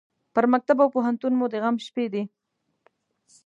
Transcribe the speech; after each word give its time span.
پر 0.33 0.45
مکتب 0.53 0.77
او 0.83 0.89
پوهنتون 0.95 1.33
مو 1.39 1.45
د 1.51 1.55
غم 1.63 1.75
شپې 1.85 2.05
دي 2.13 2.23